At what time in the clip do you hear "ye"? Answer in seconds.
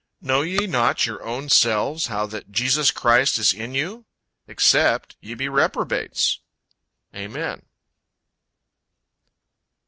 0.41-0.65, 5.19-5.35